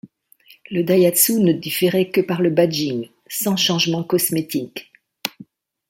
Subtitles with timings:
[0.71, 4.91] Le Daihatsu ne différait que par le badging, sans changements cosmétiques.